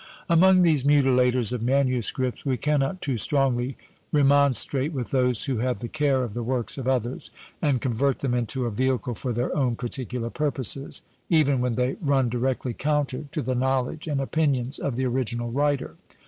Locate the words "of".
1.53-1.61, 6.23-6.33, 6.79-6.87, 14.79-14.95